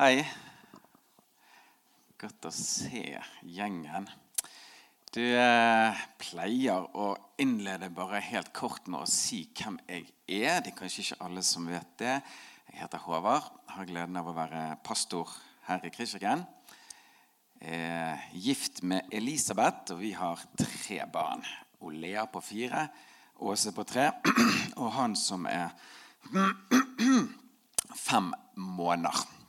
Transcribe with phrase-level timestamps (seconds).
[0.00, 0.22] Hei.
[2.16, 3.02] Godt å se
[3.44, 4.06] gjengen.
[5.12, 7.08] Du eh, pleier å
[7.44, 10.62] innlede bare helt kort med å si hvem jeg er.
[10.64, 12.14] Det er kanskje ikke alle som vet det.
[12.70, 13.50] Jeg heter Håvard.
[13.74, 15.34] Har gleden av å være pastor
[15.66, 16.46] her i Kristkirken.
[17.60, 21.44] Eh, gift med Elisabeth, og vi har tre barn.
[21.84, 22.86] Olea på fire,
[23.44, 24.08] Åse på tre
[24.80, 25.76] og han som er
[28.08, 29.39] fem måneder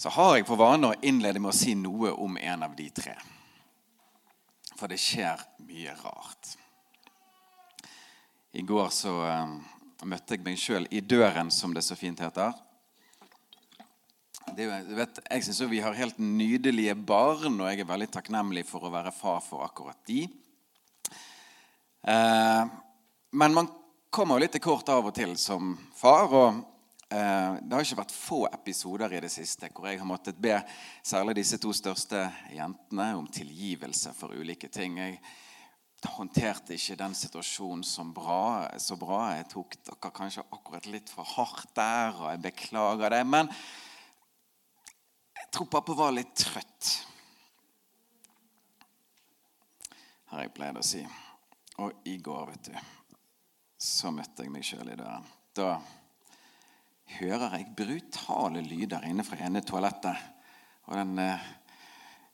[0.00, 2.86] så har jeg for vane å innlede med å si noe om en av de
[2.96, 3.12] tre.
[4.78, 6.54] For det skjer mye rart.
[8.56, 9.58] I går så um,
[10.08, 12.56] møtte jeg meg sjøl i døren, som det så fint heter.
[14.56, 14.64] Du
[14.96, 18.94] vet, jeg syns vi har helt nydelige barn, og jeg er veldig takknemlig for å
[18.96, 20.24] være far for akkurat de.
[22.08, 22.64] Eh,
[23.36, 23.68] men man
[24.08, 26.32] kommer jo litt til kort av og til som far.
[26.32, 26.79] og Eh,
[27.10, 30.54] det har ikke vært få episoder i det siste hvor jeg har måttet be
[31.02, 32.22] særlig disse to største
[32.54, 35.00] jentene om tilgivelse for ulike ting.
[35.02, 35.18] Jeg
[36.08, 39.34] håndterte ikke den situasjonen bra, så bra.
[39.36, 43.24] Jeg tok dere kanskje akkurat litt for hardt der, og jeg beklager det.
[43.26, 43.50] Men
[45.36, 46.92] jeg tror pappa var litt trøtt.
[50.30, 51.02] Har jeg pleid å si.
[51.82, 52.76] Og i går, vet du,
[53.82, 55.26] så møtte jeg meg sjøl i døren.
[55.56, 55.74] Da
[57.18, 60.16] hører jeg brutale lyder inne fra ene toalettet.
[60.88, 61.48] Og den eh,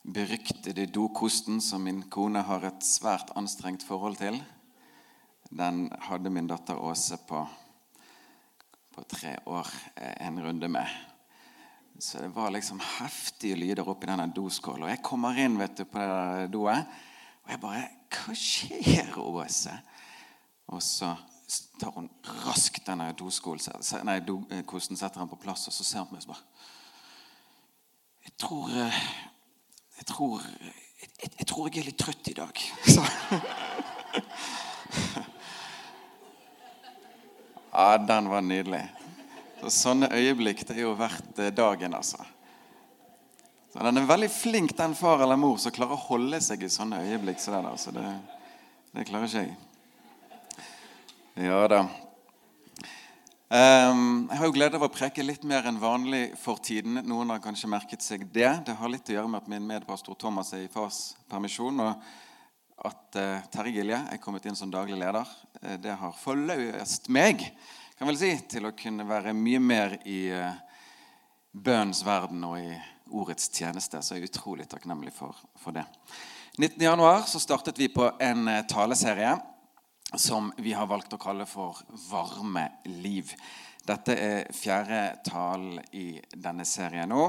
[0.07, 4.39] beryktede dokosten som min kone har et svært anstrengt forhold til,
[5.51, 7.43] den hadde min datter Åse på,
[8.95, 10.97] på tre år eh, en runde med.
[11.99, 14.85] Så det var liksom heftige lyder oppi denne doskålen.
[14.85, 16.99] Og jeg kommer inn vet du, på det doet,
[17.45, 17.85] og jeg bare
[18.17, 19.73] Hva skjer, Åse?
[20.73, 21.11] Og så
[21.81, 22.09] tar hun
[22.45, 23.13] raskt denne
[24.09, 26.45] nei, dokosten setter den på plass, og så ser hun på meg og bare
[28.27, 28.99] Jeg tror eh,
[29.99, 30.75] Jeg tror jeg,
[31.39, 32.55] jeg, tror jeg er litt trøtt i dag.
[32.95, 33.03] Så.
[37.77, 38.89] Ja, den var nydelig.
[39.61, 42.25] Så sånne øyeblikk det er jo verdt eh, dagen, altså.
[43.69, 46.71] Så Den er veldig flink, den far eller mor som klarer å holde seg i
[46.73, 47.37] sånne øyeblikk.
[47.43, 47.93] Så det, altså.
[47.93, 48.07] det,
[48.95, 49.66] det klarer ikke jeg.
[51.37, 51.83] Ja da.
[53.53, 56.97] Um, jeg har jo glede av å preke litt mer enn vanlig for tiden.
[57.05, 58.49] Noen har kanskje merket seg det.
[58.65, 62.87] Det har litt å gjøre med at min medpastor Thomas er i fars permisjon, og
[62.89, 65.29] at uh, Terje Gilje er kommet inn som daglig leder.
[65.61, 67.45] Uh, det har forløst meg
[67.99, 70.57] kan vel si, til å kunne være mye mer i uh,
[71.53, 72.71] bønnens verden og i
[73.13, 74.01] ordets tjeneste.
[74.01, 75.85] Så jeg er utrolig takknemlig for, for det.
[76.57, 79.35] 19.1 startet vi på en taleserie
[80.15, 83.35] som vi har valgt å kalle for 'Varme liv'.
[83.87, 87.25] Dette er fjerde talen i denne serien nå.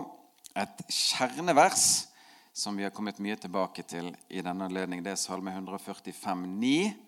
[0.56, 2.08] Et kjernevers
[2.54, 7.08] som vi har kommet mye tilbake til i denne anledning, det er Salme 145, 145,9.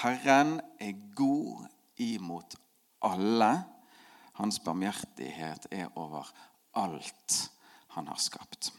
[0.00, 2.56] Herren er god imot
[3.02, 3.64] alle.
[4.32, 6.28] Hans barmhjertighet er over
[6.72, 7.50] alt
[7.88, 8.72] han har skapt.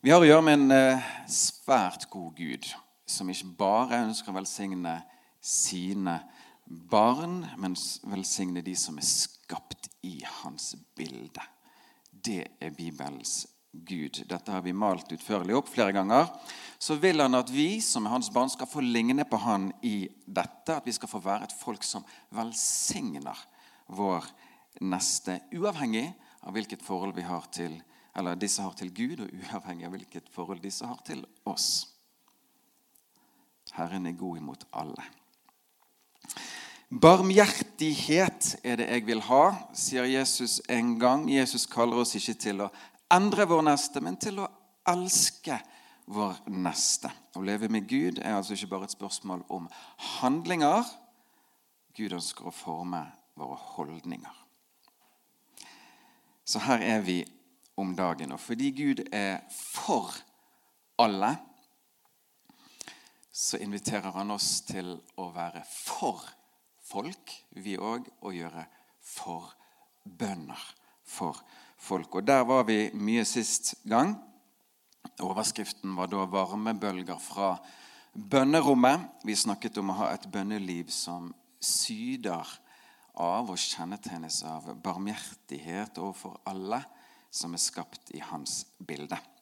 [0.00, 2.68] Vi har å gjøre med en eh, svært god Gud
[3.06, 4.98] som ikke bare ønsker å velsigne
[5.40, 6.18] sine
[6.66, 7.76] barn, men
[8.10, 11.42] velsigne de som er skapt i hans bilde.
[12.10, 13.44] Det er Bibelens
[13.84, 14.22] Gud.
[14.26, 16.30] Dette har vi malt utførlig opp flere ganger.
[16.78, 20.08] Så vil han at vi som er hans barn, skal få ligne på han i
[20.26, 20.78] dette.
[20.78, 23.46] At vi skal få være et folk som velsigner
[23.94, 24.24] vår
[24.82, 26.08] neste, uavhengig
[26.46, 27.76] av hvilket forhold vi har til,
[28.16, 31.95] eller disse har til Gud, og uavhengig av hvilket forhold disse har til oss.
[33.76, 35.04] Herren er god imot alle.
[36.90, 39.44] Barmhjertighet er det jeg vil ha,
[39.74, 41.26] sier Jesus en gang.
[41.30, 42.70] Jesus kaller oss ikke til å
[43.12, 44.48] endre vår neste, men til å
[44.86, 45.58] elske
[46.06, 47.10] vår neste.
[47.34, 49.66] Å leve med Gud er altså ikke bare et spørsmål om
[50.20, 50.86] handlinger.
[51.96, 53.02] Gud ønsker å forme
[53.36, 54.42] våre holdninger.
[56.46, 57.24] Så her er vi
[57.76, 58.32] om dagen.
[58.32, 60.14] Og fordi Gud er for
[61.02, 61.34] alle,
[63.36, 66.22] så inviterer han oss til å være for
[66.88, 68.62] folk, vi òg, og gjøre
[69.04, 70.62] forbønner
[71.04, 71.42] for
[71.76, 72.14] folk.
[72.16, 74.16] Og Der var vi mye sist gang.
[75.20, 77.58] Overskriften var da 'varmebølger fra
[78.16, 79.24] bønnerommet'.
[79.24, 82.58] Vi snakket om å ha et bønneliv som syder
[83.14, 86.84] av og kjennetegnes av barmhjertighet overfor alle
[87.30, 89.35] som er skapt i hans bilde.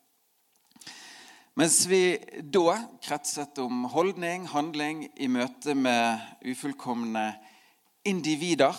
[1.54, 6.18] Mens vi da kretset om holdning, handling i møte med
[6.50, 7.28] ufullkomne
[8.10, 8.74] individer,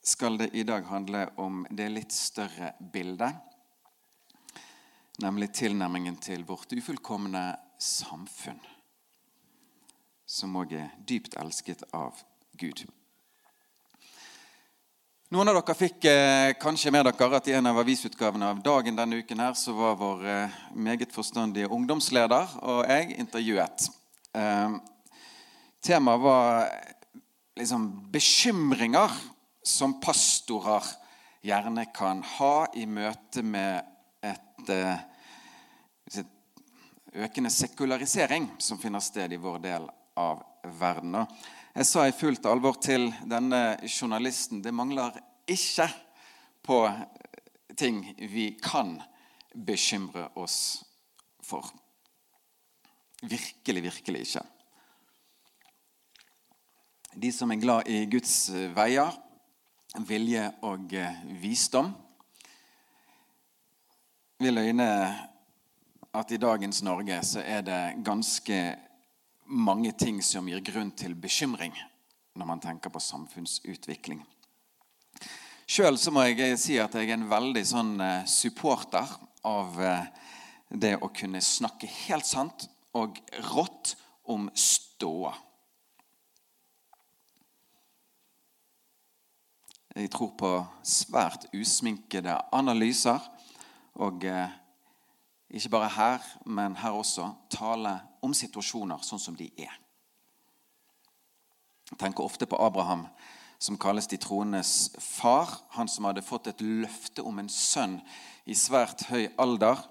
[0.00, 3.36] skal det i dag handle om det litt større bildet.
[5.20, 7.44] Nemlig tilnærmingen til vårt ufullkomne
[7.76, 8.62] samfunn,
[10.24, 12.16] som òg er dypt elsket av
[12.56, 12.86] Gud.
[15.30, 18.96] Noen av dere fikk eh, kanskje med dere at i en av avisutgavene av Dagen
[18.98, 23.84] denne uken her, så var vår eh, meget forstandige ungdomsleder og jeg intervjuet.
[24.34, 24.74] Eh,
[25.86, 26.66] temaet var
[27.60, 29.14] liksom bekymringer
[29.62, 30.90] som pastorer
[31.46, 33.86] gjerne kan ha i møte med
[34.26, 36.26] et eh,
[37.22, 39.86] økende sekularisering som finner sted i vår del
[40.18, 40.42] av
[40.82, 41.20] verden.
[41.22, 45.14] Og jeg sa i fullt alvor til denne journalisten det mangler
[45.46, 45.86] ikke
[46.66, 46.78] på
[47.78, 48.96] ting vi kan
[49.54, 50.82] bekymre oss
[51.46, 51.70] for.
[53.22, 54.42] Virkelig, virkelig ikke.
[57.14, 58.34] De som er glad i Guds
[58.74, 59.14] veier,
[60.06, 60.92] vilje og
[61.42, 61.94] visdom,
[64.40, 64.90] vil øyne
[66.14, 68.60] at i dagens Norge så er det ganske
[69.50, 71.74] mange ting som gir grunn til bekymring
[72.38, 74.22] når man tenker på samfunnsutvikling.
[75.70, 79.06] Sjøl må jeg si at jeg er en veldig sånn eh, supporter
[79.46, 80.08] av eh,
[80.70, 82.66] det å kunne snakke helt sant
[82.98, 83.18] og
[83.50, 83.94] rått
[84.30, 85.34] om ståa.
[89.94, 90.50] Jeg tror på
[90.86, 93.18] svært usminkede analyser
[93.98, 94.54] og eh,
[95.50, 99.72] ikke bare her, men her også, tale om situasjoner sånn som de er.
[101.90, 103.06] Jeg tenker ofte på Abraham,
[103.60, 105.50] som kalles de troendes far.
[105.76, 107.98] Han som hadde fått et løfte om en sønn
[108.46, 109.82] i svært høy alder.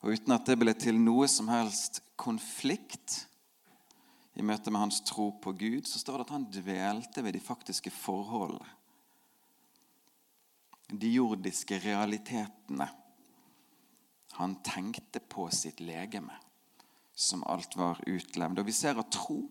[0.00, 3.24] Og uten at det ble til noe som helst konflikt
[4.38, 7.42] i møte med hans tro på Gud, så står det at han dvelte ved de
[7.42, 8.76] faktiske forholdene.
[10.90, 12.88] De jordiske realitetene
[14.38, 16.34] han tenkte på sitt legeme,
[17.14, 18.58] som alt var utlevd.
[18.58, 19.42] Og Vi ser at tro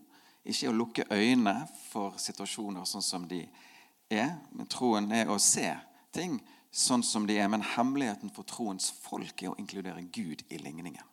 [0.46, 3.44] ikke er å lukke øynene for situasjoner sånn som de
[4.10, 4.38] er.
[4.52, 5.68] Men troen er å se
[6.16, 6.40] ting
[6.72, 7.50] sånn som de er.
[7.52, 11.04] Men hemmeligheten for troens folk er å inkludere Gud i ligningen.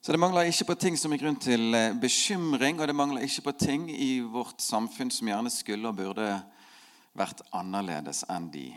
[0.00, 3.26] Så det mangler ikke på ting som er grunn til eh, bekymring, og det mangler
[3.26, 6.28] ikke på ting i vårt samfunn som gjerne skulle og burde
[7.12, 8.70] vært annerledes enn de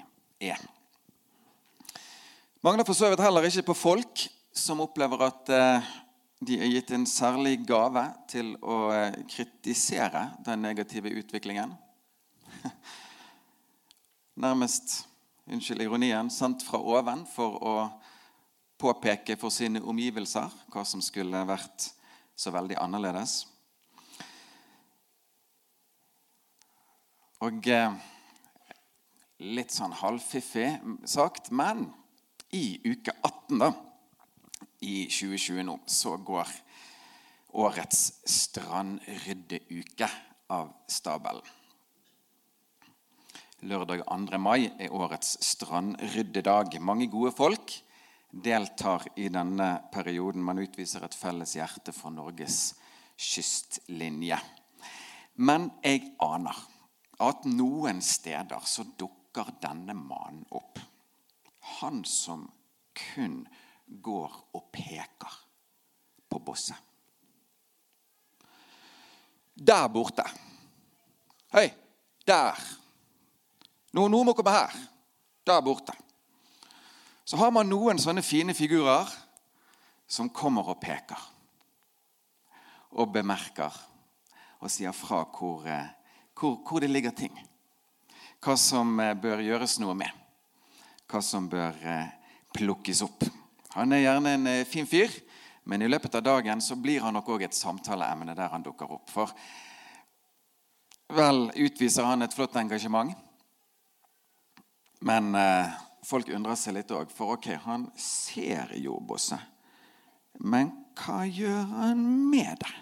[0.44, 0.60] er.
[2.63, 4.21] Mangler for så vidt heller ikke på folk
[4.56, 5.88] som opplever at eh,
[6.48, 11.74] de er gitt en særlig gave til å eh, kritisere den negative utviklingen.
[14.45, 14.94] Nærmest,
[15.44, 17.74] unnskyld ironien, sendt fra oven for å
[18.80, 21.89] påpeke for sine omgivelser hva som skulle vært
[22.31, 23.42] så veldig annerledes.
[27.44, 28.00] Og eh,
[29.51, 30.69] litt sånn halvfiffig
[31.12, 31.89] sagt, men
[32.53, 33.71] i uke 18 da,
[34.86, 36.50] i 2020 nå, så går
[37.63, 40.10] årets strandryddeuke
[40.53, 41.45] av stabelen.
[43.63, 44.38] Lørdag 2.
[44.43, 46.75] mai er årets strandryddedag.
[46.83, 47.77] Mange gode folk
[48.27, 50.43] deltar i denne perioden.
[50.43, 52.74] Man utviser et felles hjerte for Norges
[53.15, 54.41] kystlinje.
[55.39, 56.60] Men jeg aner
[57.24, 60.81] at noen steder så dukker denne mannen opp
[61.63, 62.48] han som
[62.93, 63.43] kun
[63.86, 65.38] går og peker
[66.29, 66.77] på bosset.
[69.53, 70.25] Der borte.
[71.53, 71.70] Hei,
[72.25, 72.58] der.
[73.93, 74.74] Nå, nå må komme her.
[75.46, 75.93] Der borte.
[77.24, 79.08] Så har man noen sånne fine figurer
[80.10, 81.22] som kommer og peker.
[82.98, 83.77] Og bemerker
[84.60, 85.93] og sier fra hvor, eh,
[86.34, 87.38] hvor, hvor det ligger ting.
[88.43, 90.23] Hva som eh, bør gjøres noe med
[91.13, 92.10] hva som bør eh,
[92.58, 93.25] plukkes opp.
[93.75, 95.13] Han er gjerne en eh, fin fyr,
[95.70, 98.98] men i løpet av dagen så blir han nok òg et samtaleemne der han dukker
[98.98, 99.13] opp.
[99.13, 99.32] For
[101.13, 103.13] vel utviser han et flott engasjement,
[105.05, 105.74] men eh,
[106.08, 107.13] folk undrer seg litt òg.
[107.13, 112.01] For ok, han ser jordbosset, bosset, men hva gjør han
[112.32, 112.74] med det?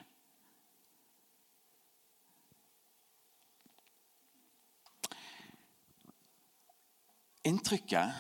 [7.48, 8.14] Inntrykket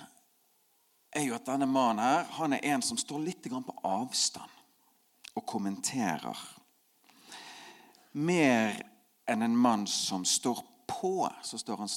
[1.11, 4.59] er jo at denne mannen her, han er en som står litt på avstand
[5.35, 6.37] og kommenterer.
[8.13, 8.79] Mer
[9.29, 11.91] enn en mann som står på, så står han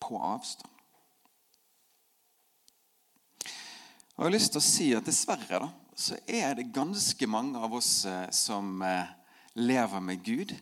[0.00, 0.70] på avstand.
[4.12, 7.60] Og jeg har lyst til å si at Dessverre da, så er det ganske mange
[7.60, 9.08] av oss eh, som eh,
[9.58, 10.54] lever med Gud,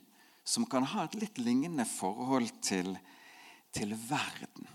[0.47, 2.95] som kan ha et litt lignende forhold til,
[3.75, 4.70] til verden.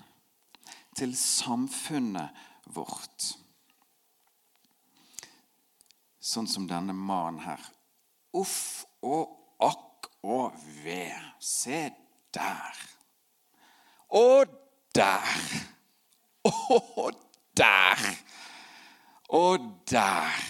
[0.95, 3.33] Til samfunnet vårt.
[6.23, 7.61] Sånn som denne mannen her.
[8.35, 11.11] Uff og akk og ve.
[11.39, 11.89] Se
[12.33, 12.81] der.
[14.09, 14.47] Og
[14.95, 15.35] der.
[16.45, 17.13] Og
[17.57, 18.01] der.
[19.29, 19.59] Og
[19.91, 20.43] der.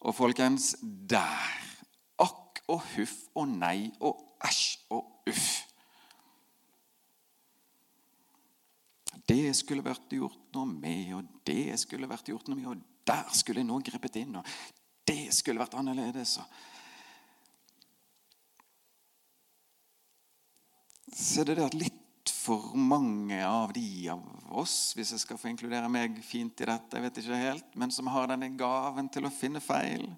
[0.00, 1.56] Og folkens, der.
[2.18, 5.59] Akk og huff og nei og æsj og uff.
[9.30, 13.30] Det skulle vært gjort noe med, og det skulle vært gjort noe med, og der
[13.36, 14.46] skulle noen grepet inn, og
[15.06, 16.36] det skulle vært annerledes.
[21.14, 24.22] Så det er litt for mange av de av
[24.58, 27.92] oss, hvis jeg skal få inkludere meg fint i dette, jeg vet ikke helt, men
[27.94, 30.08] som har denne gaven til å finne feil,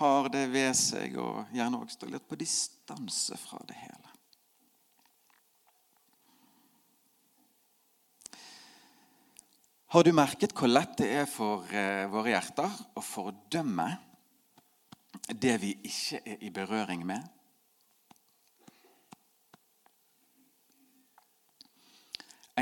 [0.00, 4.09] har det ved seg å gjerne også stå litt på distanse fra det hele.
[9.90, 13.88] Har du merket hvor lett det er for eh, våre hjerter å fordømme
[15.34, 17.24] det vi ikke er i berøring med?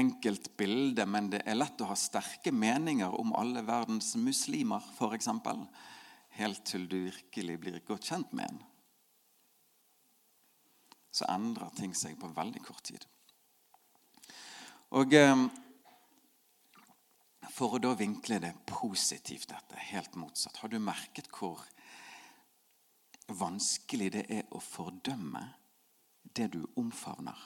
[0.00, 5.28] Enkelt bilde, men det er lett å ha sterke meninger om alle verdens muslimer, f.eks.
[6.40, 8.64] Helt til du virkelig blir godt kjent med en.
[11.12, 13.04] Så endrer ting seg på veldig kort tid.
[14.96, 15.20] Og...
[17.52, 20.60] For å da vinkle det positivt, dette, helt motsatt.
[20.62, 21.62] Har du merket hvor
[23.28, 25.42] vanskelig det er å fordømme
[26.36, 27.38] det du omfavner?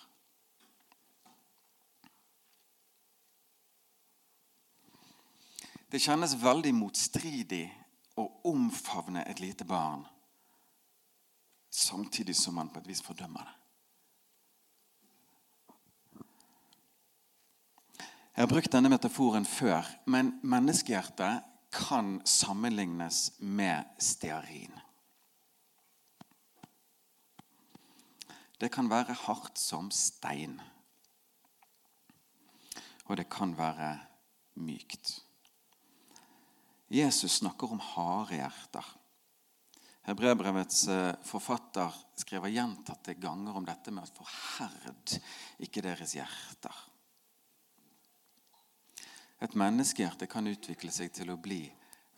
[5.93, 7.67] Det kjennes veldig motstridig
[8.17, 10.07] å omfavne et lite barn
[11.73, 13.62] samtidig som man på et vis fordømmer det.
[18.33, 24.73] Jeg har brukt denne metaforen før, men menneskehjertet kan sammenlignes med stearin.
[28.57, 30.55] Det kan være hardt som stein.
[33.11, 33.91] Og det kan være
[34.65, 35.19] mykt.
[36.93, 38.87] Jesus snakker om harde hjerter.
[40.09, 45.19] Hebrebrevets eh, forfatter skriver gjentatte ganger om dette med at 'forherd
[45.63, 46.92] ikke deres hjerter'.
[49.43, 51.65] Et menneskehjerte kan utvikle seg til å bli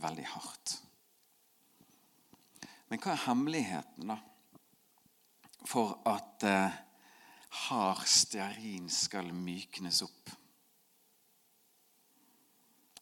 [0.03, 0.75] veldig hardt.
[2.91, 4.19] Men hva er hemmeligheten da
[5.65, 6.75] for at eh,
[7.65, 10.35] hard stearin skal myknes opp?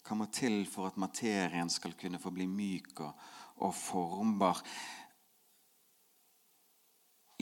[0.07, 3.27] Hva må til for at materien skal kunne få bli myk og,
[3.67, 4.63] og formbar?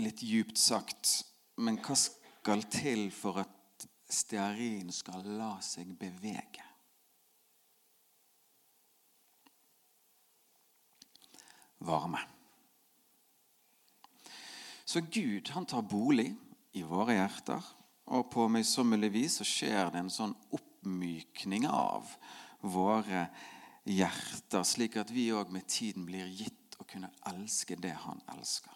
[0.01, 1.13] Litt djupt sagt,
[1.61, 6.70] men hva skal til for at stearin skal la seg bevege?
[11.85, 12.21] Varme.
[14.85, 16.33] Så Gud han tar bolig
[16.73, 17.63] i våre hjerter,
[18.11, 22.09] og på møysommelig vis så skjer det en sånn oppmykning av
[22.61, 23.29] våre
[23.87, 28.75] hjerter, slik at vi òg med tiden blir gitt å kunne elske det han elsker.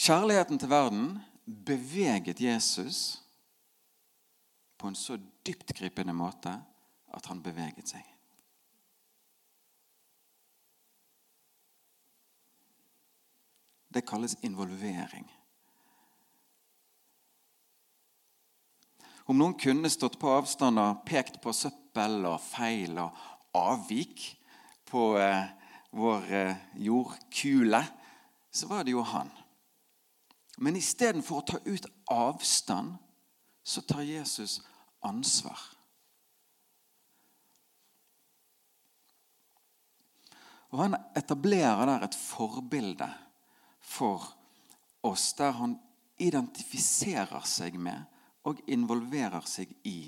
[0.00, 1.08] Kjærligheten til verden
[1.44, 3.20] beveget Jesus
[4.80, 6.54] på en så dyptgripende måte
[7.12, 8.09] at han beveget seg.
[13.90, 15.26] Det kalles involvering.
[19.30, 23.18] Om noen kunne stått på avstand og pekt på søppel og feil og
[23.58, 24.24] avvik
[24.90, 25.50] på eh,
[25.94, 27.82] vår eh, jordkule,
[28.50, 29.30] så var det jo han.
[30.58, 32.96] Men istedenfor å ta ut avstand,
[33.62, 34.58] så tar Jesus
[35.06, 35.58] ansvar.
[40.70, 43.08] Og Han etablerer der et forbilde
[43.90, 44.22] for
[45.00, 45.78] oss, der han
[46.20, 48.06] identifiserer seg med
[48.46, 50.04] og involverer seg i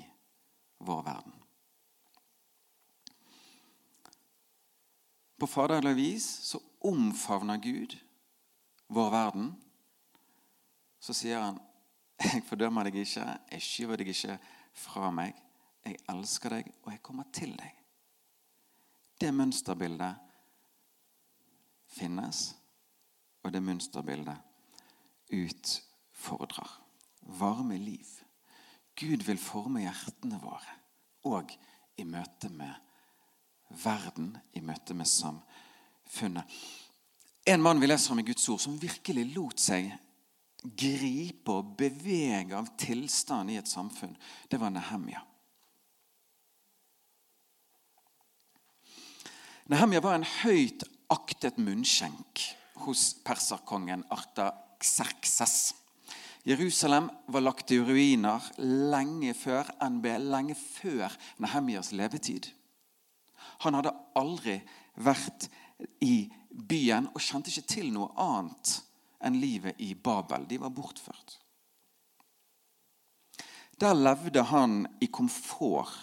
[0.83, 1.35] vår verden.
[5.39, 7.97] På faderlig vis så omfavner Gud
[8.87, 9.51] vår verden.
[10.99, 11.59] Så sier han,
[12.23, 14.39] 'Jeg fordømmer deg ikke, jeg skyver deg ikke
[14.73, 15.41] fra meg.'
[15.83, 17.83] 'Jeg elsker deg, og jeg kommer til deg.'
[19.19, 20.15] Det mønsterbildet
[21.87, 22.62] finnes
[23.43, 24.37] og det mønsterbildet
[25.33, 26.79] utfordrer.
[27.39, 28.07] Varme liv.
[28.99, 30.79] Gud vil forme hjertene våre
[31.23, 31.51] og
[31.97, 32.73] i møte med
[33.83, 36.43] verden, i møte med samfunnet.
[37.47, 39.91] En mann vi leser om i Guds ord, som virkelig lot seg
[40.63, 44.15] gripe og bevege av tilstand i et samfunn,
[44.51, 45.23] det var Nehemja.
[49.71, 55.73] Nehemja var en høyt aktet munnskjenk hos perserkongen Artaxerxes.
[56.43, 58.43] Jerusalem var lagt i ruiner
[58.91, 62.49] lenge før NB, lenge før Nehemjas levetid.
[63.63, 64.57] Han hadde aldri
[64.99, 65.47] vært
[66.03, 68.75] i byen og kjente ikke til noe annet
[69.23, 70.43] enn livet i Babel.
[70.49, 71.39] De var bortført.
[73.79, 75.95] Der levde han i komfort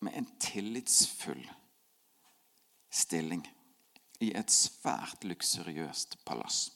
[0.00, 1.42] med en tillitsfull
[2.90, 3.42] stilling
[4.24, 6.70] i et svært luksuriøst palass.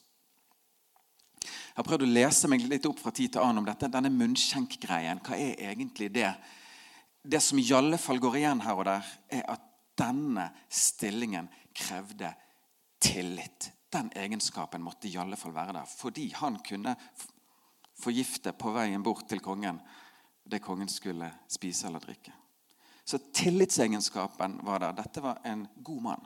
[1.41, 4.11] Jeg har prøvd å lese meg litt opp fra tid til annen om dette, denne
[4.13, 5.23] munnskjenkgreien.
[5.25, 6.29] Hva er egentlig det?
[7.23, 9.65] Det som i alle fall går igjen her og der, er at
[9.97, 12.29] denne stillingen krevde
[13.01, 13.71] tillit.
[13.91, 15.89] Den egenskapen måtte i alle fall være der.
[15.89, 16.95] Fordi han kunne
[18.01, 19.81] forgifte på veien bort til kongen
[20.43, 22.33] det kongen skulle spise eller drikke.
[23.05, 24.95] Så tillitsegenskapen var der.
[24.97, 26.25] Dette var en god mann.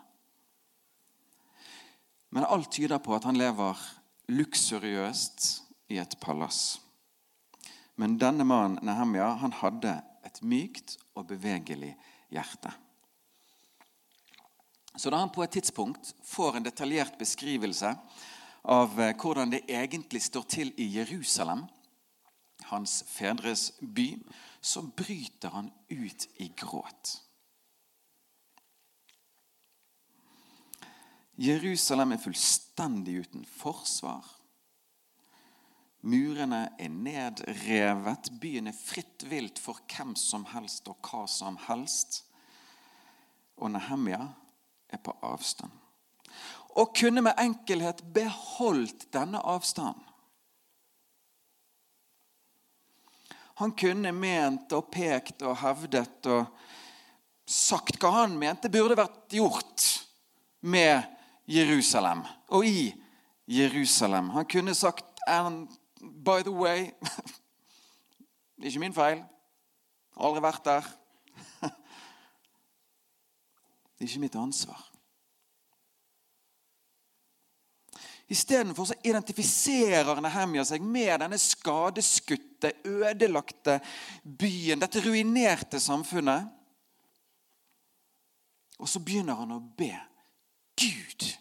[2.36, 3.80] Men alt tyder på at han lever
[4.27, 5.46] luksuriøst
[5.96, 6.82] i et palass.
[7.96, 9.94] Men denne mannen, Nehemja, han hadde
[10.27, 11.94] et mykt og bevegelig
[12.34, 12.74] hjerte.
[15.00, 17.94] Så da han på et tidspunkt får en detaljert beskrivelse
[18.68, 21.65] av eh, hvordan det egentlig står til i Jerusalem,
[22.72, 24.10] hans fedres by,
[24.60, 27.20] så bryter han ut i gråt.
[31.36, 34.24] Jerusalem er fullstendig uten forsvar.
[36.06, 38.30] Murene er nedrevet.
[38.40, 42.22] Byen er fritt vilt for hvem som helst og hva som helst.
[43.58, 44.22] Og Nehemja
[44.94, 45.74] er på avstand.
[46.76, 50.04] Og kunne med enkelhet beholdt denne avstanden.
[53.56, 56.50] Han kunne ment og pekt og hevdet og
[57.48, 59.86] sagt hva han mente burde vært gjort
[60.68, 61.15] med
[61.48, 62.94] Jerusalem og i
[63.48, 64.29] Jerusalem.
[64.29, 65.68] Han kunne sagt And
[66.01, 66.92] by the way
[68.55, 69.24] Det er ikke min feil.
[70.16, 70.92] Aldri vært der.
[71.62, 71.72] Det
[74.00, 74.92] er ikke mitt ansvar.
[78.25, 83.77] Istedenfor identifiserer Nehemja seg med denne skadeskutte, ødelagte
[84.24, 86.48] byen, dette ruinerte samfunnet.
[88.81, 89.94] Og så begynner han å be.
[90.75, 91.38] Gud,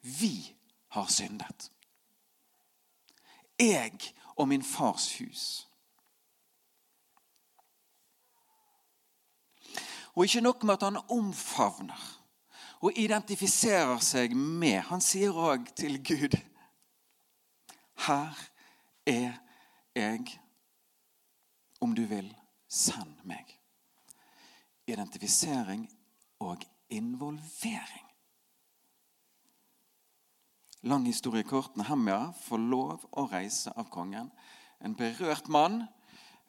[0.00, 0.56] vi
[0.88, 1.70] har syndet.
[3.58, 3.98] Jeg
[4.36, 5.68] og min fars hus.
[10.14, 12.22] Og ikke nok med at han omfavner
[12.82, 14.80] og identifiserer seg med.
[14.90, 16.36] Han sier òg til Gud
[18.06, 18.38] Her
[19.06, 19.38] er
[19.94, 20.38] jeg.
[21.80, 22.28] Om du vil,
[22.68, 23.46] send meg.
[24.86, 25.86] Identifisering
[26.40, 26.62] og
[26.92, 28.06] involvering.
[30.82, 31.76] Lang historie kort.
[31.78, 34.30] Nehemja får lov å reise av kongen.
[34.82, 35.84] En berørt mann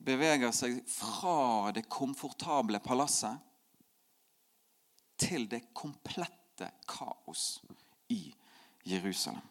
[0.04, 3.38] beveger seg fra det komfortable palasset
[5.22, 7.62] til det komplette kaos
[8.12, 8.34] i
[8.90, 9.46] Jerusalem.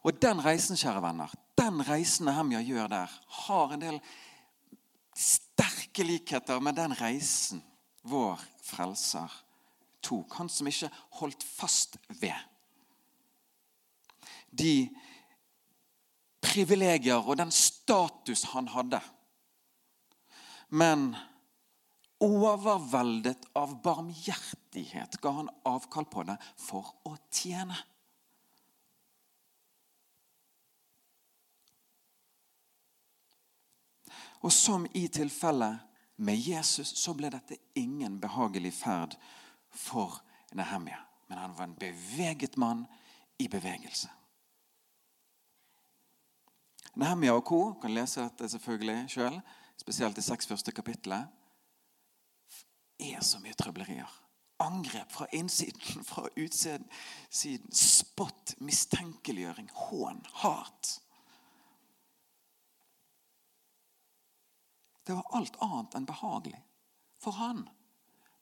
[0.00, 3.12] Og den reisen, kjære venner, den reisen Nehemja gjør der,
[3.44, 4.00] har en del
[5.12, 7.60] sterke likheter med den reisen
[8.08, 9.28] vår frelser
[10.04, 10.38] tok.
[10.38, 12.36] Han som ikke holdt fast ved
[14.50, 14.90] de
[16.42, 19.00] privilegier og den status han hadde.
[20.70, 21.12] Men
[22.22, 27.78] overveldet av barmhjertighet ga han avkall på det for å tjene.
[34.40, 35.84] Og som i tilfellet
[36.24, 39.16] med Jesus så ble dette ingen behagelig ferd
[39.70, 40.20] for
[40.52, 40.98] Nehemja.
[41.26, 42.86] Men han var en beveget mann
[43.38, 44.10] i bevegelse.
[46.94, 47.60] Nehemja og co.
[47.80, 49.36] kan lese dette selvfølgelig sjøl,
[49.78, 51.28] spesielt i seks første kapitlet
[53.00, 54.16] er så mye trøblerier.
[54.60, 56.88] Angrep fra innsiden, fra utsiden.
[57.72, 60.98] Spott, mistenkeliggjøring, hån, hat.
[65.06, 66.60] Det var alt annet enn behagelig
[67.20, 67.64] for han.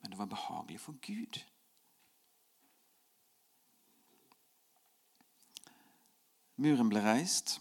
[0.00, 1.40] Men det var behagelig for Gud.
[6.58, 7.60] Muren ble reist,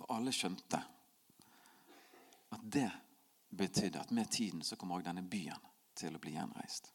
[0.00, 0.82] og alle skjønte
[2.52, 2.90] at det
[3.56, 6.90] betydde at med tiden så kommer også denne byen til å bli gjenreist.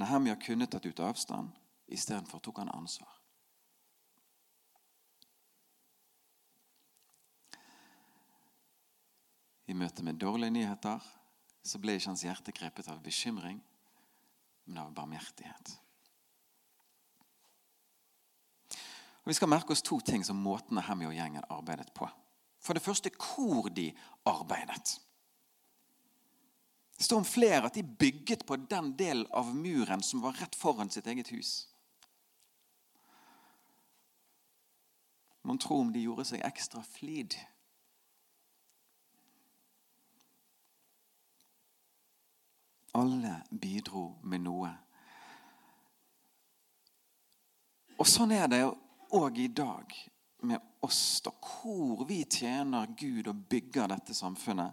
[0.00, 1.50] Nehemja kunne tatt ut avstand.
[1.90, 3.19] Istedenfor tok han ansvar.
[9.70, 11.04] I møte med dårlige nyheter
[11.62, 13.60] så ble ikke hans hjerte grepet av bekymring,
[14.66, 15.76] men av barmhjertighet.
[19.20, 22.08] Og Vi skal merke oss to ting som måten Hemmy og gjengen arbeidet på.
[22.60, 23.90] For det første hvor de
[24.28, 24.96] arbeidet.
[26.96, 30.56] Det står om flere at de bygget på den delen av muren som var rett
[30.56, 31.68] foran sitt eget hus.
[35.42, 37.38] Man tror om de gjorde seg ekstra flid.
[42.98, 44.70] Alle bidro med noe.
[48.00, 48.64] Og sånn er det
[49.14, 49.92] òg i dag
[50.48, 54.72] med oss, da, hvor vi tjener Gud og bygger dette samfunnet.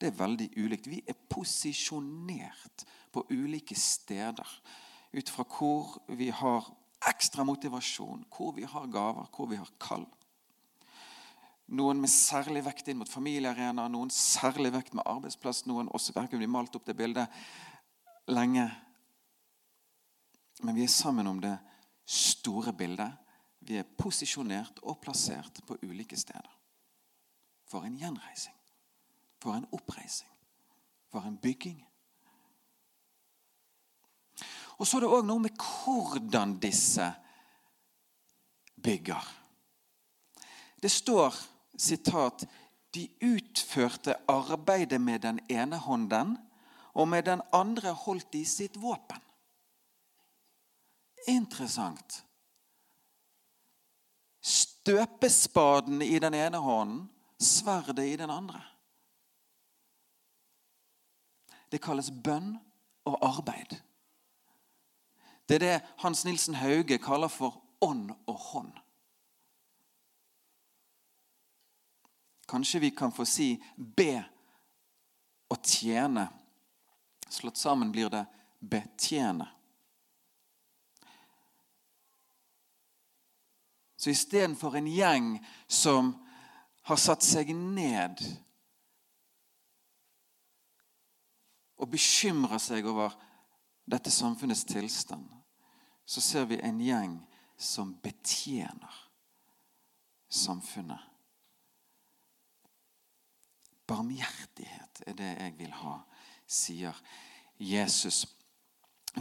[0.00, 0.86] Det er veldig ulikt.
[0.88, 4.48] Vi er posisjonert på ulike steder
[5.12, 6.68] ut fra hvor vi har
[7.10, 10.06] ekstra motivasjon, hvor vi har gaver, hvor vi har kall.
[11.70, 15.64] Noen med særlig vekt inn mot familiearena, noen særlig vekt med arbeidsplass.
[15.70, 17.30] Noen også verken vi malt opp det bildet
[18.30, 18.66] lenge.
[20.64, 21.54] Men vi er sammen om det
[22.10, 23.12] store bildet.
[23.60, 26.50] Vi er posisjonert og plassert på ulike steder.
[27.70, 28.56] For en gjenreising.
[29.38, 30.30] For en oppreising.
[31.12, 31.78] For en bygging.
[34.80, 37.06] Og så er det òg noe med hvordan disse
[38.80, 39.26] bygger.
[40.80, 41.36] Det står
[41.80, 42.44] sitat,
[42.94, 46.36] de utførte arbeidet med den ene hånden,
[46.94, 49.20] og med den andre holdt de sitt våpen.
[51.28, 52.24] Interessant.
[54.40, 57.04] Støpespaden i den ene hånden,
[57.38, 58.62] sverdet i den andre.
[61.70, 62.56] Det kalles bønn
[63.06, 63.76] og arbeid.
[65.48, 68.72] Det er det Hans Nilsen Hauge kaller for ånd og hånd.
[72.50, 74.24] Kanskje vi kan få si be
[75.50, 76.26] og tjene.
[77.30, 78.24] Slått sammen blir det
[78.58, 79.46] betjene.
[83.96, 85.34] Så istedenfor en gjeng
[85.68, 86.14] som
[86.88, 88.18] har satt seg ned
[91.76, 93.14] og bekymrer seg over
[93.90, 95.28] dette samfunnets tilstand,
[96.04, 97.14] så ser vi en gjeng
[97.60, 98.98] som betjener
[100.32, 101.09] samfunnet.
[103.90, 105.96] Barmhjertighet er det jeg vil ha,
[106.46, 106.96] sier
[107.58, 108.22] Jesus.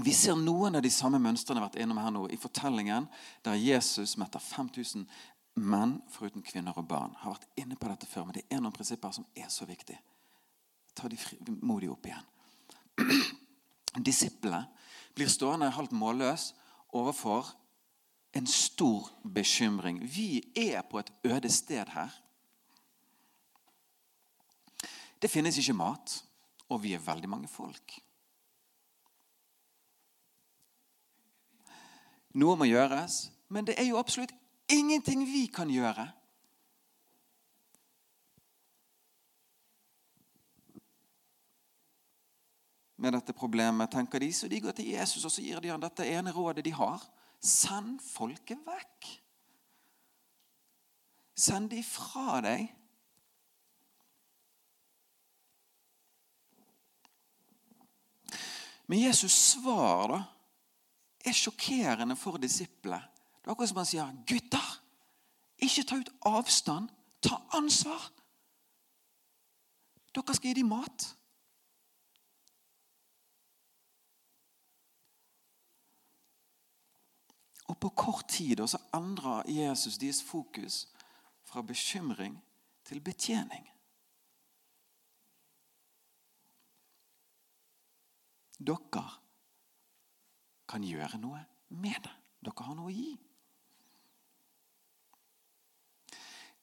[0.06, 3.08] Vi ser noen av de samme mønstrene vært innom her nå i fortellingen
[3.46, 5.08] der Jesus metter 5000
[5.60, 7.16] menn foruten kvinner og barn.
[7.20, 10.00] Har vært inne på dette før, men det er noen prinsipper som er så viktige.
[10.94, 11.18] Ta de
[11.62, 12.30] modig opp igjen.
[14.06, 14.68] Disiplene
[15.18, 16.52] blir stående halvt målløs
[16.96, 17.50] overfor
[18.38, 20.04] en stor bekymring.
[20.06, 22.14] Vi er på et øde sted her.
[25.22, 26.14] Det finnes ikke mat,
[26.70, 27.98] og vi er veldig mange folk.
[32.40, 34.34] Noe må gjøres, men det er jo absolutt
[34.70, 36.06] ingenting vi kan gjøre.
[43.00, 45.82] Med dette problemet tenker de, så de går til Jesus og så gir de han
[45.82, 47.04] dette ene rådet de har.
[47.40, 49.08] Send folket vekk.
[51.40, 52.68] Send de fra deg.
[58.90, 60.20] Men Jesus' svar da,
[61.26, 63.04] er sjokkerende for disiplene.
[63.40, 64.70] Det er akkurat som han sier, 'Gutter,
[65.62, 66.90] ikke ta ut avstand.
[67.22, 68.10] Ta ansvar.'
[70.16, 71.06] Dere skal gi dem mat.
[77.70, 80.88] Og på kort tid så endrer Jesus deres fokus
[81.46, 82.40] fra bekymring
[82.86, 83.70] til betjening.
[88.60, 89.04] Dere
[90.70, 91.40] kan gjøre noe
[91.80, 92.16] med det.
[92.44, 93.14] Dere har noe å gi.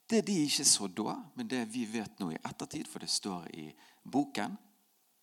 [0.06, 3.48] Det de ikke så da, men det vi vet nå i ettertid, for det står
[3.58, 3.66] i
[4.04, 4.54] boken,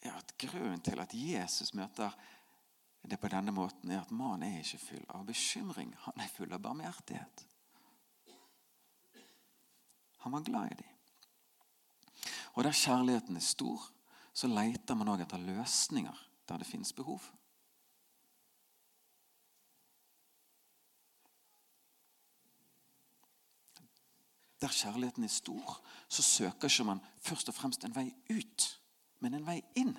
[0.04, 2.12] er at grunnen til at Jesus møter
[3.08, 5.94] det på denne måten, er at mannen er ikke full av bekymring.
[6.04, 7.46] Han er full av barmhjertighet.
[10.26, 10.92] Han var glad i dem.
[12.54, 13.88] Og der kjærligheten er stor,
[14.34, 17.22] så leter man òg etter løsninger der det finnes behov.
[24.62, 28.82] Der kjærligheten er stor, så søker ikke man først og fremst en vei ut,
[29.20, 29.98] men en vei inn.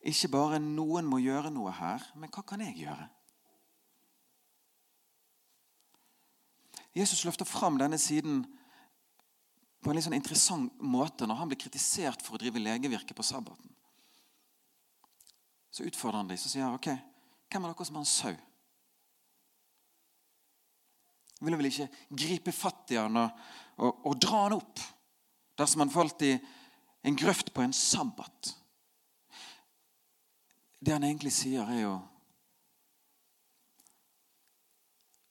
[0.00, 3.08] ikke bare 'noen må gjøre noe her', men 'hva kan jeg gjøre'?
[6.94, 8.59] Jesus løfter fram denne siden
[9.80, 13.24] på en litt sånn interessant måte når han blir kritisert for å drive legevirke på
[13.24, 13.72] sabbaten.
[15.70, 16.90] Så utfordrer han dem så sier han, ok,
[17.50, 18.34] hvem av dere som har en sau?
[21.40, 23.44] Vil vel ikke gripe fatt i han og,
[23.80, 24.82] og, og dra han opp
[25.56, 26.34] dersom han falt i
[27.06, 28.52] en grøft på en sabbat?
[30.80, 31.98] Det han egentlig sier, er jo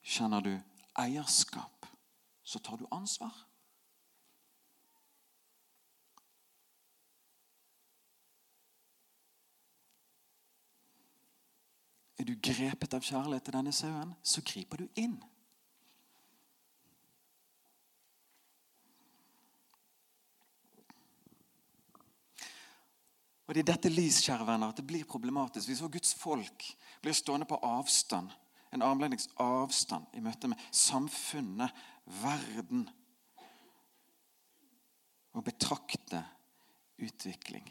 [0.09, 0.55] Kjenner du
[0.97, 1.85] eierskap,
[2.41, 3.35] så tar du ansvar.
[12.19, 15.15] Er du grepet av kjærlighet til denne sauen, så griper du inn.
[23.47, 26.67] Og Det er dette lys, kjære venner, at det blir problematisk hvis Guds folk
[27.01, 28.29] blir stående på avstand,
[28.69, 31.73] en armlengdes avstand i møte med samfunnet,
[32.21, 32.83] verden,
[35.33, 36.21] og betrakte
[37.01, 37.65] utvikling.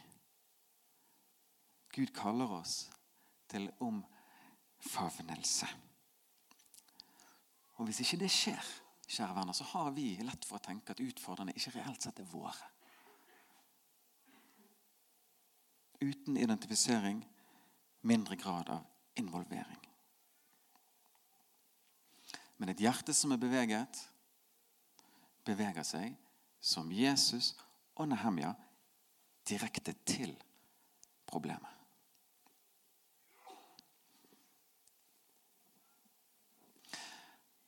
[1.95, 2.89] Gud kaller oss
[3.51, 3.71] til
[4.79, 5.69] omfavnelse.
[7.79, 8.65] Og Hvis ikke det skjer,
[9.09, 12.31] kjære venner, så har vi lett for å tenke at utfordrende ikke reelt sett er
[12.33, 12.67] våre.
[16.01, 17.29] uten identifisering,
[18.01, 19.89] mindre grad av involvering.
[22.57, 24.03] Men et hjerte som er beveget,
[25.47, 26.15] beveger seg
[26.61, 27.55] som Jesus
[27.99, 28.53] og Nehemja
[29.49, 30.35] direkte til
[31.27, 31.78] problemet.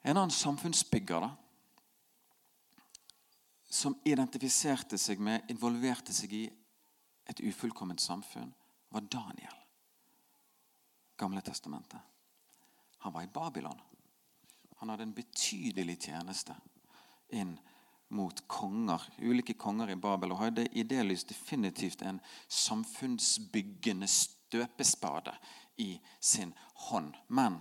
[0.03, 1.31] En annen samfunnsbygger da,
[3.71, 6.45] som identifiserte seg med, involverte seg i
[7.31, 8.51] et ufullkomment samfunn,
[8.91, 9.55] var Daniel.
[11.21, 12.01] Gamle testamentet.
[13.05, 13.79] Han var i Babylon.
[14.81, 16.57] Han hadde en betydelig tjeneste
[17.37, 17.55] inn
[18.11, 25.37] mot konger, ulike konger i Babel, og hadde i det lys definitivt en samfunnsbyggende støpespade
[25.79, 26.55] i sin
[26.89, 27.15] hånd.
[27.29, 27.61] Men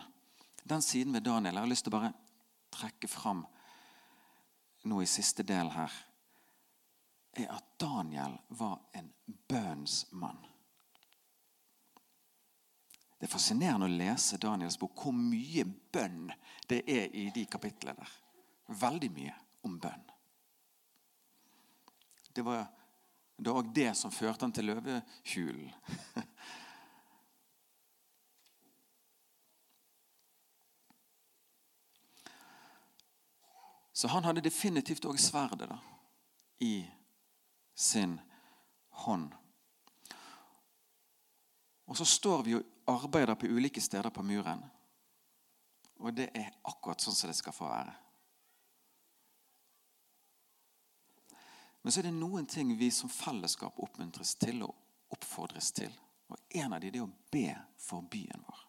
[0.64, 2.14] den siden ved Daniel Jeg har lyst til å bare
[2.74, 3.46] trekke fram
[4.90, 5.94] nå i siste del her
[7.40, 10.40] er at Daniel var en bønnsmann.
[13.20, 16.30] Det er fascinerende å lese Daniels bok, hvor mye bønn
[16.72, 18.14] det er i de kapitlene der.
[18.80, 19.36] Veldig mye
[19.68, 20.06] om bønn.
[22.32, 22.68] Det var
[23.40, 25.72] det det som førte han til løvehulen.
[34.00, 35.76] Så han hadde definitivt òg sverdet da,
[36.64, 36.86] i
[37.76, 38.14] sin
[39.04, 39.34] hånd.
[41.84, 44.64] Og så står vi og arbeider på ulike steder på muren.
[46.00, 47.98] Og det er akkurat sånn som det skal få være.
[51.84, 55.92] Men så er det noen ting vi som fellesskap oppmuntres til og oppfordres til.
[56.32, 58.69] Og En av dem er å be for byen vår.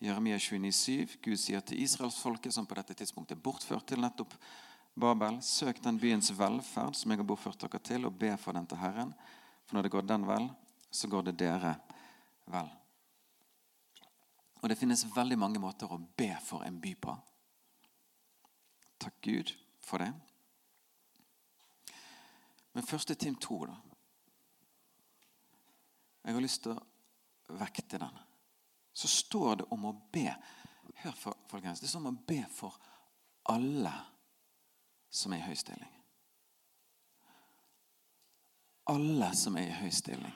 [0.00, 1.16] Jeremia 29,7.
[1.24, 4.34] Gud sier til israelsfolket, som på dette tidspunktet er bortført til nettopp
[4.96, 8.66] Babel, søk den byens velferd som jeg har bortført dere til, og be for den
[8.68, 9.12] til Herren.
[9.66, 10.48] For når det går den vel,
[10.90, 11.74] så går det dere
[12.48, 12.70] vel.
[14.62, 17.16] Og Det finnes veldig mange måter å be for en by på.
[18.98, 20.12] Takk Gud for det.
[22.72, 23.76] Men første Tim 2, da.
[26.24, 28.25] Jeg har lyst til å vekte den.
[28.96, 30.30] Så står det om å be.
[31.02, 31.16] Hør,
[31.50, 31.82] folkens.
[31.82, 32.78] Det er som å be for
[33.52, 33.92] alle
[35.12, 35.92] som er i høy stilling.
[38.88, 40.32] Alle som er i høy stilling.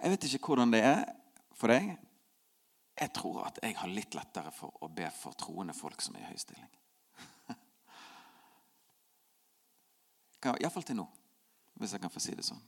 [0.00, 1.04] Jeg vet ikke hvordan det er
[1.52, 1.92] for deg.
[2.96, 6.24] Jeg tror at jeg har litt lettere for å be for troende folk som er
[6.24, 6.72] i høy stilling.
[10.48, 11.06] Iallfall til nå,
[11.76, 12.64] hvis jeg kan få si det sånn.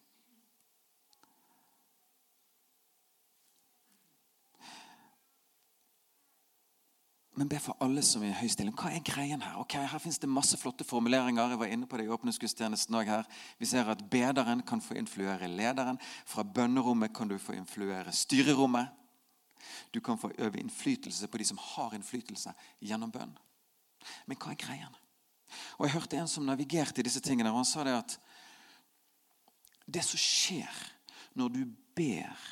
[7.43, 8.75] Men be for alle som er i høy stilling.
[8.79, 9.57] Hva er greien her?
[9.59, 11.51] Ok, Her finnes det masse flotte formuleringer.
[11.51, 13.31] Jeg var inne på det i åpningsgudstjenesten òg her.
[13.59, 15.99] Vi ser at bederen kan få influere lederen.
[16.23, 18.93] Fra bønnerommet kan du få influere styrerommet.
[19.91, 23.33] Du kan få øve innflytelse på de som har innflytelse gjennom bønn.
[24.31, 24.95] Men hva er greien?
[25.81, 28.15] Og Jeg hørte en som navigerte i disse tingene, og han sa det at
[29.91, 30.71] det som skjer
[31.35, 31.65] når du
[31.99, 32.47] ber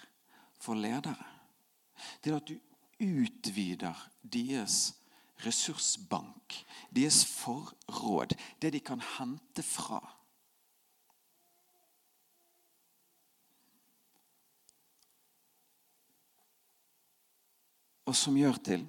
[0.59, 1.31] for ledere,
[2.24, 2.59] det er at du
[3.01, 4.95] utvider deres
[5.45, 10.01] ressursbank, deres forråd, det de kan hente fra.
[18.05, 18.89] Og som gjør til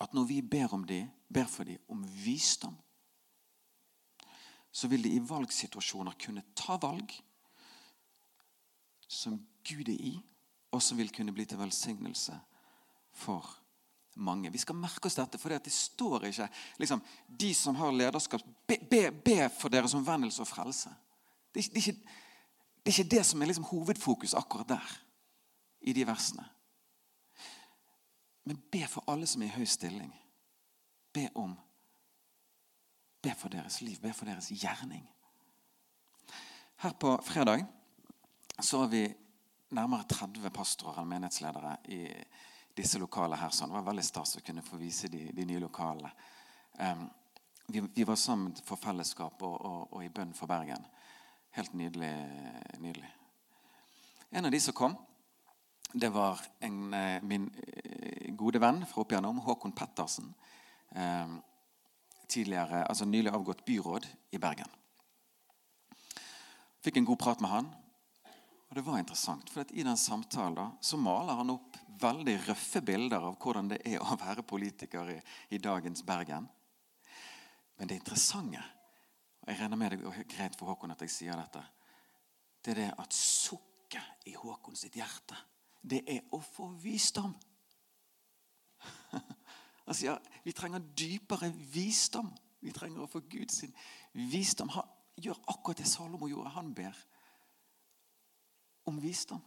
[0.00, 2.76] at når vi ber, om de, ber for dem om visdom,
[4.72, 7.10] så vil de i valgsituasjoner kunne ta valg
[9.10, 9.34] som
[9.66, 10.12] Gud er i,
[10.70, 12.38] og som vil kunne bli til velsignelse
[13.12, 13.46] for
[14.14, 14.50] mange.
[14.50, 18.78] Vi skal merke oss dette, for det står ikke liksom, De som har lederskap, be,
[18.90, 20.92] be, be for deres omvendelse og frelse.
[21.54, 22.16] Det er, det, er ikke,
[22.84, 24.92] det er, ikke, det som er liksom hovedfokus akkurat der,
[25.80, 26.44] i de versene.
[28.44, 30.12] Men be for alle som er i høy stilling.
[31.12, 31.58] Be om
[33.20, 35.04] Be for deres liv, be for deres gjerning.
[36.80, 37.66] Her på fredag
[38.60, 39.02] så har vi
[39.76, 41.98] nærmere 30 pastorer eller menighetsledere i
[42.80, 43.52] disse lokalene her.
[43.54, 43.70] sånn.
[43.70, 46.12] Det var veldig stas å kunne få vise de, de nye lokalene.
[46.80, 47.06] Um,
[47.70, 50.82] vi, vi, var sammen for fellesskap og, og, og, i bønn for Bergen.
[51.54, 52.10] Helt nydelig,
[52.82, 53.10] nydelig.
[54.30, 54.96] En av de som kom,
[55.92, 60.28] det var en, eh, min eh, gode venn fra opp igjennom, Håkon Pettersen.
[60.94, 61.40] Um,
[62.30, 64.70] tidligere, altså nylig avgått byråd i Bergen.
[66.82, 67.70] Fikk en god prat med han.
[68.70, 72.82] Og det var interessant, for I den samtalen da, så maler han opp veldig røffe
[72.84, 75.18] bilder av hvordan det er å være politiker i,
[75.54, 76.48] i dagens Bergen.
[77.78, 78.62] Men det interessante,
[79.40, 81.62] og jeg regner med det er greit for Håkon at jeg sier dette,
[82.60, 85.38] det er det at sukket i Håkon sitt hjerte,
[85.80, 87.32] det er å få visdom.
[89.86, 92.28] Han sier vi trenger dypere visdom.
[92.60, 93.64] Vi trenger å få Guds
[94.12, 94.68] visdom.
[94.76, 96.52] Han gjør akkurat det Salomo gjorde.
[96.54, 96.96] Han ber
[98.92, 99.40] om visdom.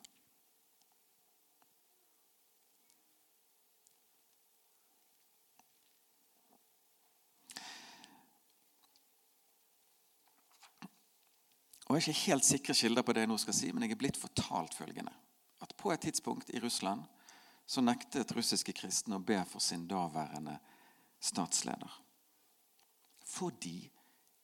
[11.93, 13.93] Og Jeg er ikke helt sikre kilder på det jeg nå skal si, men jeg
[13.93, 15.11] er blitt fortalt følgende.
[15.61, 17.03] At på et tidspunkt i Russland
[17.69, 20.55] så nektet russiske kristne å be for sin daværende
[21.21, 21.99] statsleder.
[23.29, 23.91] Fordi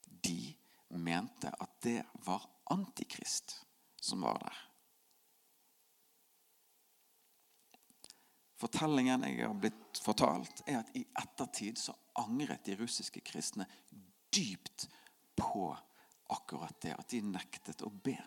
[0.06, 0.54] de
[1.02, 3.58] mente at det var antikrist
[3.98, 4.62] som var der.
[8.62, 13.66] Fortellingen jeg har blitt fortalt, er at i ettertid så angret de russiske kristne
[14.30, 14.86] dypt
[15.34, 15.72] på
[16.30, 16.96] akkurat det.
[16.96, 18.18] At de nektet å be.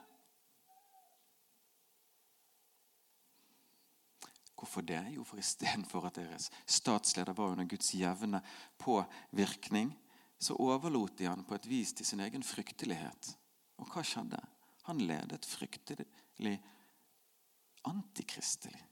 [4.63, 5.01] Hvorfor det?
[5.11, 8.43] Jo, for istedenfor at deres statsleder var under Guds jevne
[8.79, 9.91] påvirkning,
[10.39, 13.33] så overlot de han på et vis til sin egen fryktelighet.
[13.83, 14.39] Og hva skjedde?
[14.87, 16.57] Han ledet fryktelig
[17.91, 18.85] antikristelig.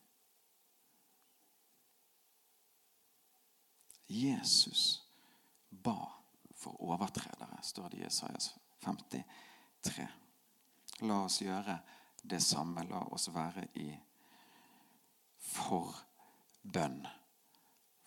[4.10, 5.02] Jesus
[5.70, 6.00] ba
[6.58, 8.50] for overtredere, står det i Jesajas
[8.84, 10.06] 53.
[11.06, 11.78] La oss gjøre
[12.22, 12.84] det samme.
[12.88, 13.88] La oss være i
[15.50, 17.00] forbønn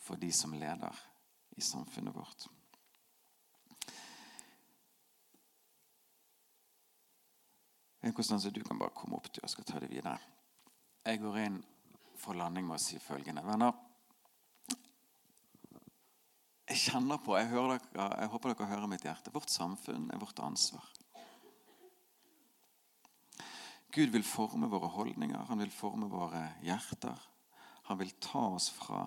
[0.03, 0.99] for de som leder
[1.55, 2.47] i samfunnet vårt.
[8.13, 10.17] Konstanse, du kan bare komme opp til og ta det videre.
[11.05, 11.55] Jeg går inn
[12.19, 13.41] for landing med å si følgende.
[13.47, 13.73] Venner,
[16.73, 19.31] jeg kjenner på, jeg, dere, jeg, håper dere hører mitt hjerte.
[19.33, 20.88] Vårt samfunn er vårt ansvar.
[23.93, 27.19] Gud vil forme våre holdninger, han vil forme våre hjerter.
[27.91, 29.05] Han vil ta oss fra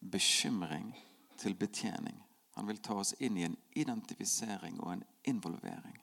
[0.00, 0.94] bekymring
[1.36, 2.16] til betjening.
[2.56, 6.00] Han vil ta oss inn i en identifisering og en involvering.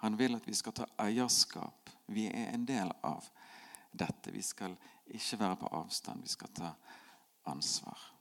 [0.00, 1.92] Han vil at vi skal ta eierskap.
[2.08, 3.28] Vi er en del av
[3.92, 4.32] dette.
[4.32, 4.78] Vi skal
[5.12, 6.24] ikke være på avstand.
[6.24, 6.72] Vi skal ta
[7.52, 8.15] ansvar.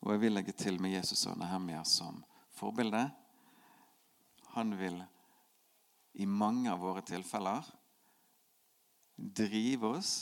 [0.00, 2.22] Og jeg vil legge til med Jesus og Nehemia som
[2.56, 3.02] forbilde.
[4.56, 4.96] Han vil
[6.20, 7.66] i mange av våre tilfeller
[9.16, 10.14] drive oss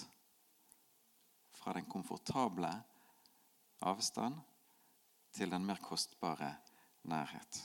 [1.54, 2.70] fra den komfortable
[3.86, 4.40] avstand
[5.32, 6.56] til den mer kostbare
[7.08, 7.62] nærhet.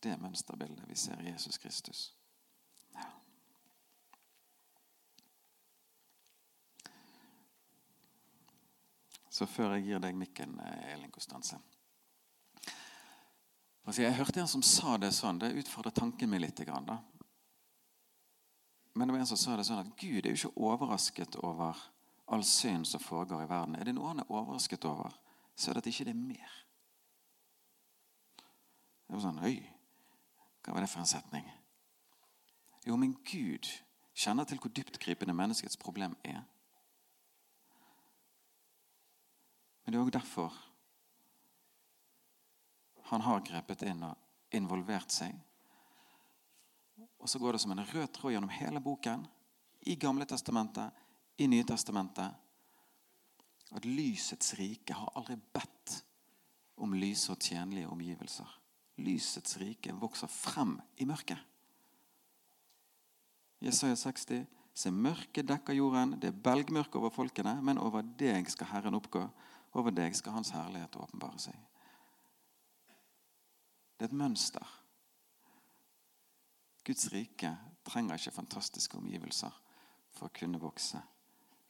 [0.00, 2.10] Det er mønsterbildet vi ser i Jesus Kristus.
[9.40, 11.56] Så før jeg gir deg mikken, eh, Elin Konstanse
[13.86, 15.38] altså, Jeg hørte en som sa det sånn.
[15.40, 16.60] Det utfordret tanken min litt.
[16.60, 16.98] Da.
[18.92, 21.80] Men det var en som sa det sånn at Gud er jo ikke overrasket over
[22.28, 23.80] all synd som foregår i verden.
[23.80, 25.16] Er det noe han er overrasket over,
[25.56, 26.60] så er det at ikke det er mer.
[29.08, 29.56] Det var sånn Oi,
[30.60, 31.48] hva var det for en setning?
[32.84, 33.72] Jo, men Gud
[34.12, 36.44] kjenner til hvor dyptgripende menneskets problem er.
[39.90, 40.56] Men det er òg derfor
[43.10, 45.34] han har grepet inn og involvert seg.
[47.18, 49.24] Og så går det som en rød tråd gjennom hele boken,
[49.90, 50.94] i Gamle testamentet,
[51.42, 52.38] i Nye testamentet,
[53.74, 55.96] at lysets rike har aldri bedt
[56.78, 58.46] om lyse og tjenlige omgivelser.
[59.02, 61.42] Lysets rike vokser frem i mørket.
[63.58, 64.46] Jesaja 60.
[64.70, 69.26] Se, mørket dekker jorden, det er belgmørke over folkene, men over deg skal Herren oppgå.
[69.78, 71.56] Over deg skal Hans herlighet åpenbare seg.
[73.96, 74.76] Det er et mønster.
[76.86, 77.52] Guds rike
[77.86, 79.54] trenger ikke fantastiske omgivelser
[80.16, 81.00] for å kunne vokse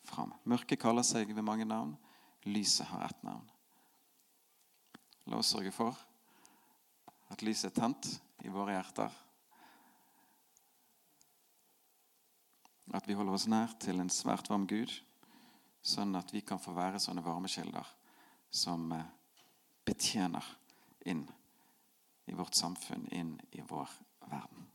[0.07, 0.33] fram.
[0.49, 1.97] Mørket kaller seg ved mange navn.
[2.49, 3.45] Lyset har ett navn.
[5.29, 5.99] La oss sørge for
[7.31, 8.09] at lyset er tent
[8.47, 9.13] i våre hjerter.
[12.97, 14.91] At vi holder oss nær til en svært varm Gud,
[15.83, 17.87] sånn at vi kan få være sånne varmekilder
[18.51, 19.07] som eh,
[19.87, 20.45] betjener
[21.09, 21.25] inn
[22.31, 23.89] i vårt samfunn, inn i vår
[24.29, 24.67] verden.